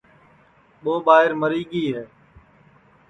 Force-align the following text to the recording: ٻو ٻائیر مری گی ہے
ٻو 0.83 0.93
ٻائیر 1.05 1.31
مری 1.41 1.63
گی 1.71 1.85
ہے 1.93 2.03